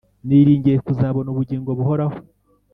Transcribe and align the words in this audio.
niringiye 0.27 0.77
kuzabona 0.85 1.27
ubugingo 1.31 1.69
buhoraho 1.77 2.17